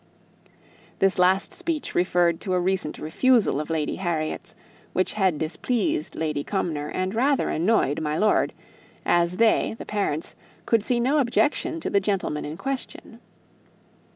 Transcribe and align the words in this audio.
This 0.97 1.19
last 1.19 1.51
speech 1.53 1.93
referred 1.93 2.41
to 2.41 2.53
a 2.53 2.59
recent 2.59 2.97
refusal 2.97 3.59
of 3.59 3.69
Lady 3.69 3.97
Harriet's, 3.97 4.55
which 4.93 5.13
had 5.13 5.37
displeased 5.37 6.15
Lady 6.15 6.43
Cumnor, 6.43 6.89
and 6.91 7.13
rather 7.13 7.49
annoyed 7.49 8.01
my 8.01 8.17
lord; 8.17 8.55
as 9.05 9.37
they, 9.37 9.75
the 9.77 9.85
parents, 9.85 10.33
could 10.65 10.83
see 10.83 10.99
no 10.99 11.19
objection 11.19 11.79
to 11.81 11.89
the 11.91 11.99
gentleman 11.99 12.45
in 12.45 12.57
question. 12.57 13.19